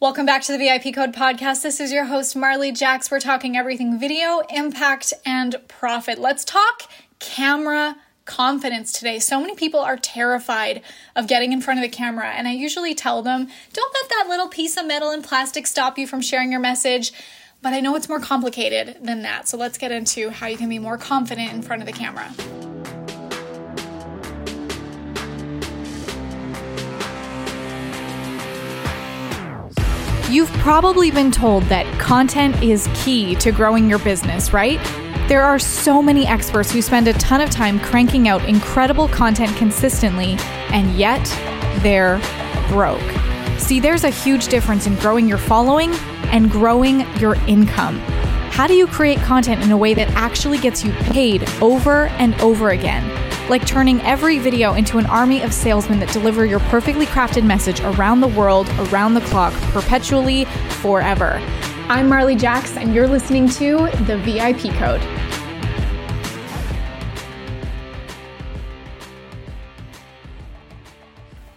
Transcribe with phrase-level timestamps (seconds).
[0.00, 1.60] Welcome back to the VIP Code Podcast.
[1.60, 3.10] This is your host, Marley Jax.
[3.10, 6.18] We're talking everything video, impact, and profit.
[6.18, 6.84] Let's talk
[7.18, 9.18] camera confidence today.
[9.18, 10.80] So many people are terrified
[11.14, 14.24] of getting in front of the camera, and I usually tell them don't let that
[14.26, 17.12] little piece of metal and plastic stop you from sharing your message.
[17.60, 19.48] But I know it's more complicated than that.
[19.48, 22.32] So let's get into how you can be more confident in front of the camera.
[30.30, 34.78] You've probably been told that content is key to growing your business, right?
[35.26, 39.56] There are so many experts who spend a ton of time cranking out incredible content
[39.56, 40.36] consistently,
[40.70, 41.24] and yet
[41.82, 42.20] they're
[42.68, 43.02] broke.
[43.58, 45.92] See, there's a huge difference in growing your following
[46.26, 47.98] and growing your income.
[48.52, 52.40] How do you create content in a way that actually gets you paid over and
[52.40, 53.29] over again?
[53.50, 57.80] Like turning every video into an army of salesmen that deliver your perfectly crafted message
[57.80, 60.44] around the world, around the clock, perpetually,
[60.80, 61.42] forever.
[61.88, 65.00] I'm Marley Jax, and you're listening to The VIP Code.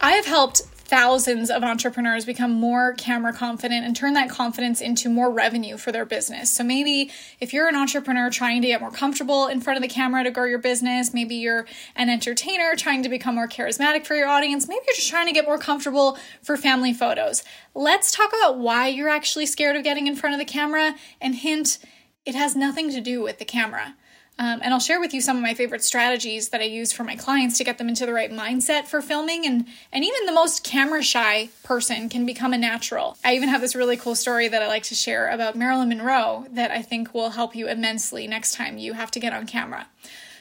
[0.00, 5.08] I have helped thousands of entrepreneurs become more camera confident and turn that confidence into
[5.08, 6.52] more revenue for their business.
[6.52, 9.88] So maybe if you're an entrepreneur trying to get more comfortable in front of the
[9.88, 14.16] camera to grow your business, maybe you're an entertainer trying to become more charismatic for
[14.16, 17.44] your audience, maybe you're just trying to get more comfortable for family photos.
[17.72, 21.36] Let's talk about why you're actually scared of getting in front of the camera and
[21.36, 21.78] hint
[22.26, 23.94] it has nothing to do with the camera.
[24.40, 27.04] Um, and I'll share with you some of my favorite strategies that I use for
[27.04, 29.44] my clients to get them into the right mindset for filming.
[29.44, 33.18] And, and even the most camera shy person can become a natural.
[33.22, 36.46] I even have this really cool story that I like to share about Marilyn Monroe
[36.52, 39.88] that I think will help you immensely next time you have to get on camera.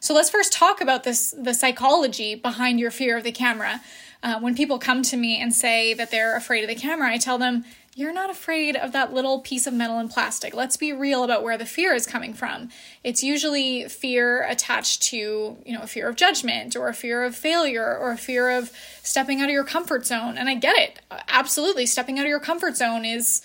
[0.00, 3.80] So let's first talk about this the psychology behind your fear of the camera.
[4.22, 7.18] Uh, when people come to me and say that they're afraid of the camera, I
[7.18, 7.64] tell them
[7.94, 10.54] you're not afraid of that little piece of metal and plastic.
[10.54, 12.68] Let's be real about where the fear is coming from.
[13.02, 17.34] It's usually fear attached to, you know, a fear of judgment or a fear of
[17.34, 18.70] failure or a fear of
[19.02, 20.36] stepping out of your comfort zone.
[20.36, 21.00] And I get it.
[21.28, 21.86] Absolutely.
[21.86, 23.40] Stepping out of your comfort zone is,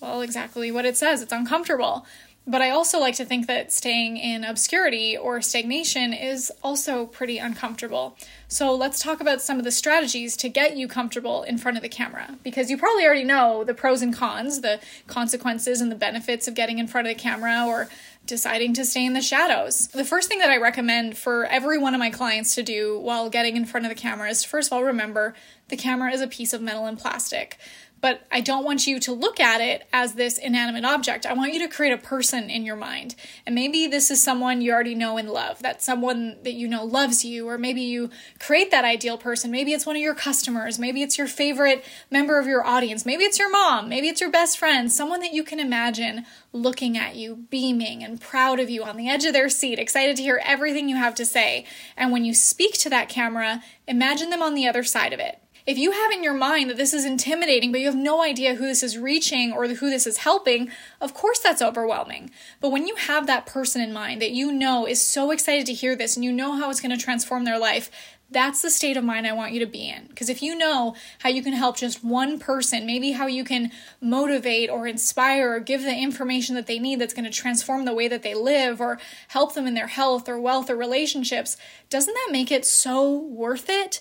[0.00, 1.20] well, exactly what it says.
[1.20, 2.06] It's uncomfortable.
[2.50, 7.38] But I also like to think that staying in obscurity or stagnation is also pretty
[7.38, 8.16] uncomfortable.
[8.48, 11.82] So let's talk about some of the strategies to get you comfortable in front of
[11.84, 12.38] the camera.
[12.42, 16.54] Because you probably already know the pros and cons, the consequences and the benefits of
[16.54, 17.88] getting in front of the camera or
[18.26, 19.88] deciding to stay in the shadows.
[19.88, 23.28] The first thing that I recommend for every one of my clients to do while
[23.28, 25.34] getting in front of the camera is to first of all remember
[25.68, 27.58] the camera is a piece of metal and plastic
[28.00, 31.26] but I don't want you to look at it as this inanimate object.
[31.26, 33.14] I want you to create a person in your mind.
[33.44, 36.84] And maybe this is someone you already know and love, that someone that you know
[36.84, 39.50] loves you, or maybe you create that ideal person.
[39.50, 43.24] Maybe it's one of your customers, maybe it's your favorite member of your audience, maybe
[43.24, 47.16] it's your mom, maybe it's your best friend, someone that you can imagine looking at
[47.16, 50.40] you, beaming and proud of you on the edge of their seat, excited to hear
[50.44, 51.64] everything you have to say.
[51.96, 55.39] And when you speak to that camera, imagine them on the other side of it.
[55.66, 58.54] If you have in your mind that this is intimidating, but you have no idea
[58.54, 62.30] who this is reaching or who this is helping, of course that's overwhelming.
[62.60, 65.74] But when you have that person in mind that you know is so excited to
[65.74, 67.90] hear this and you know how it's going to transform their life,
[68.30, 70.06] that's the state of mind I want you to be in.
[70.06, 73.72] Because if you know how you can help just one person, maybe how you can
[74.00, 77.94] motivate or inspire or give the information that they need that's going to transform the
[77.94, 81.56] way that they live or help them in their health or wealth or relationships,
[81.88, 84.00] doesn't that make it so worth it?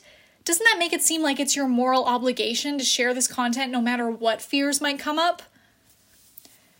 [0.49, 3.79] Doesn't that make it seem like it's your moral obligation to share this content no
[3.79, 5.43] matter what fears might come up?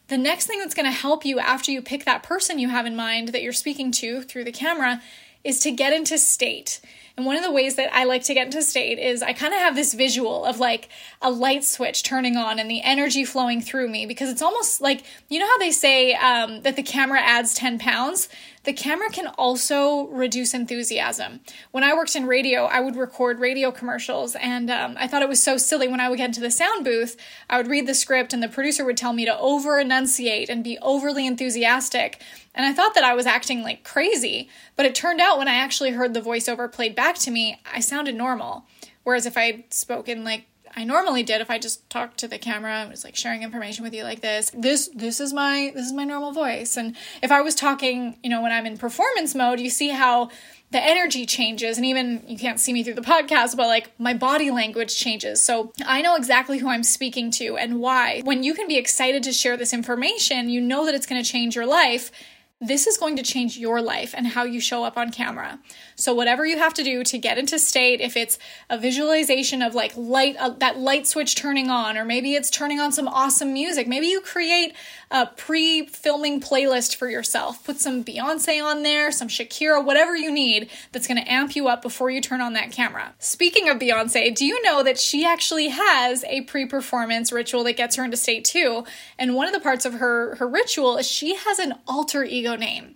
[0.07, 2.87] The next thing that's going to help you after you pick that person you have
[2.87, 5.03] in mind that you're speaking to through the camera
[5.43, 6.81] is to get into state.
[7.15, 9.53] And one of the ways that I like to get into state is I kind
[9.53, 10.89] of have this visual of like
[11.21, 15.03] a light switch turning on and the energy flowing through me because it's almost like,
[15.27, 18.29] you know how they say um, that the camera adds 10 pounds?
[18.63, 21.39] The camera can also reduce enthusiasm.
[21.71, 25.29] When I worked in radio, I would record radio commercials, and um, I thought it
[25.29, 25.87] was so silly.
[25.87, 27.15] When I would get into the sound booth,
[27.49, 30.63] I would read the script, and the producer would tell me to over enunciate and
[30.63, 32.21] be overly enthusiastic.
[32.53, 35.55] And I thought that I was acting like crazy, but it turned out when I
[35.55, 38.65] actually heard the voiceover played back to me, I sounded normal.
[39.03, 40.45] Whereas if I'd spoken like
[40.75, 43.83] I normally did if I just talked to the camera and was like sharing information
[43.83, 44.51] with you like this.
[44.53, 46.77] This this is my this is my normal voice.
[46.77, 50.29] And if I was talking, you know, when I'm in performance mode, you see how
[50.71, 54.13] the energy changes and even you can't see me through the podcast but like my
[54.13, 58.53] body language changes so i know exactly who i'm speaking to and why when you
[58.53, 61.65] can be excited to share this information you know that it's going to change your
[61.65, 62.11] life
[62.61, 65.59] this is going to change your life and how you show up on camera.
[65.95, 68.37] So whatever you have to do to get into state, if it's
[68.69, 72.79] a visualization of like light, uh, that light switch turning on, or maybe it's turning
[72.79, 73.87] on some awesome music.
[73.87, 74.75] Maybe you create
[75.11, 77.63] a pre-filming playlist for yourself.
[77.63, 81.67] Put some Beyonce on there, some Shakira, whatever you need that's going to amp you
[81.67, 83.13] up before you turn on that camera.
[83.17, 87.95] Speaking of Beyonce, do you know that she actually has a pre-performance ritual that gets
[87.95, 88.85] her into state too?
[89.17, 92.55] And one of the parts of her her ritual is she has an alter ego
[92.55, 92.95] name.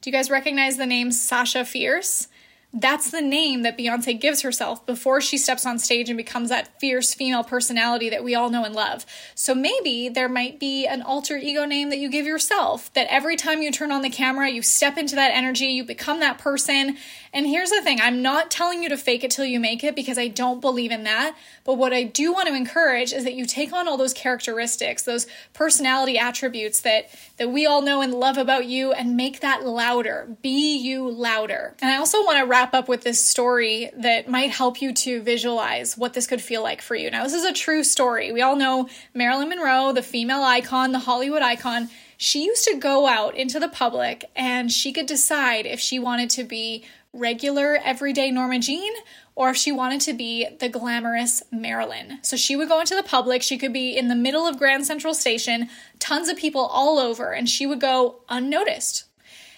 [0.00, 2.28] Do you guys recognize the name Sasha Fierce?
[2.74, 6.78] That's the name that Beyonce gives herself before she steps on stage and becomes that
[6.78, 9.06] fierce female personality that we all know and love.
[9.34, 13.36] So maybe there might be an alter ego name that you give yourself that every
[13.36, 16.98] time you turn on the camera, you step into that energy, you become that person.
[17.32, 19.96] And here's the thing I'm not telling you to fake it till you make it
[19.96, 21.36] because I don't believe in that.
[21.64, 25.02] But what I do want to encourage is that you take on all those characteristics,
[25.04, 29.64] those personality attributes that, that we all know and love about you, and make that
[29.64, 30.36] louder.
[30.42, 31.74] Be you louder.
[31.80, 35.22] And I also want to wrap up with this story that might help you to
[35.22, 37.08] visualize what this could feel like for you.
[37.08, 38.32] Now, this is a true story.
[38.32, 41.88] We all know Marilyn Monroe, the female icon, the Hollywood icon.
[42.16, 46.30] She used to go out into the public and she could decide if she wanted
[46.30, 48.92] to be regular, everyday Norma Jean
[49.36, 52.18] or if she wanted to be the glamorous Marilyn.
[52.22, 54.84] So she would go into the public, she could be in the middle of Grand
[54.84, 55.68] Central Station,
[56.00, 59.04] tons of people all over, and she would go unnoticed.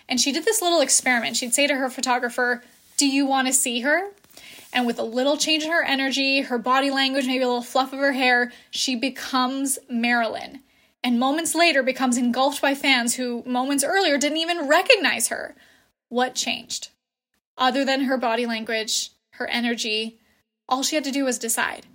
[0.06, 1.38] And she did this little experiment.
[1.38, 2.62] She'd say to her photographer,
[3.00, 4.10] do you want to see her?
[4.74, 7.94] And with a little change in her energy, her body language, maybe a little fluff
[7.94, 10.60] of her hair, she becomes Marilyn.
[11.02, 15.56] And moments later becomes engulfed by fans who moments earlier didn't even recognize her.
[16.10, 16.90] What changed?
[17.56, 20.20] Other than her body language, her energy,
[20.68, 21.86] all she had to do was decide.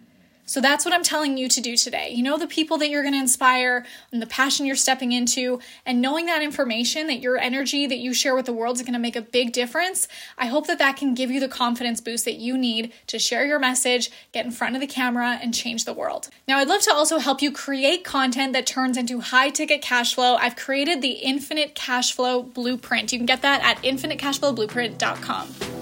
[0.45, 2.09] So that's what I'm telling you to do today.
[2.11, 5.59] You know, the people that you're going to inspire and the passion you're stepping into,
[5.85, 8.93] and knowing that information, that your energy that you share with the world is going
[8.93, 10.07] to make a big difference.
[10.37, 13.45] I hope that that can give you the confidence boost that you need to share
[13.45, 16.29] your message, get in front of the camera, and change the world.
[16.47, 20.13] Now, I'd love to also help you create content that turns into high ticket cash
[20.13, 20.35] flow.
[20.35, 23.11] I've created the Infinite Cash Flow Blueprint.
[23.11, 25.74] You can get that at infinitecashflowblueprint.com.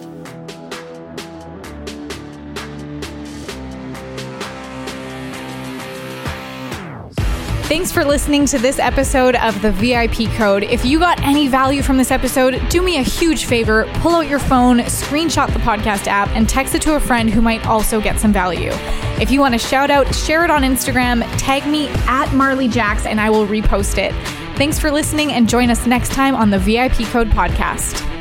[7.67, 10.63] Thanks for listening to this episode of the VIP Code.
[10.63, 14.27] If you got any value from this episode, do me a huge favor pull out
[14.27, 18.01] your phone, screenshot the podcast app, and text it to a friend who might also
[18.01, 18.69] get some value.
[19.19, 23.05] If you want to shout out, share it on Instagram, tag me at Marley Jax,
[23.05, 24.13] and I will repost it.
[24.57, 28.12] Thanks for listening and join us next time on the VIP Code podcast.